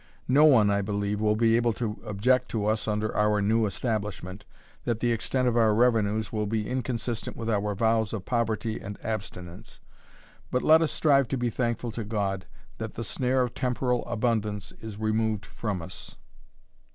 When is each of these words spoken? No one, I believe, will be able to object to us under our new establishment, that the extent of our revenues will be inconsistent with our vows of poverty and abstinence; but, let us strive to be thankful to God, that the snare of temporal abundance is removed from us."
No 0.27 0.45
one, 0.45 0.71
I 0.71 0.81
believe, 0.81 1.21
will 1.21 1.35
be 1.35 1.55
able 1.55 1.73
to 1.73 2.01
object 2.07 2.49
to 2.49 2.65
us 2.65 2.87
under 2.87 3.15
our 3.15 3.39
new 3.39 3.67
establishment, 3.67 4.45
that 4.83 4.99
the 4.99 5.11
extent 5.11 5.47
of 5.47 5.55
our 5.55 5.75
revenues 5.75 6.33
will 6.33 6.47
be 6.47 6.67
inconsistent 6.67 7.37
with 7.37 7.47
our 7.51 7.75
vows 7.75 8.11
of 8.11 8.25
poverty 8.25 8.79
and 8.79 8.97
abstinence; 9.05 9.79
but, 10.49 10.63
let 10.63 10.81
us 10.81 10.91
strive 10.91 11.27
to 11.27 11.37
be 11.37 11.51
thankful 11.51 11.91
to 11.91 12.03
God, 12.03 12.47
that 12.79 12.95
the 12.95 13.03
snare 13.03 13.43
of 13.43 13.53
temporal 13.53 14.03
abundance 14.07 14.71
is 14.81 14.97
removed 14.97 15.45
from 15.45 15.83
us." 15.83 16.15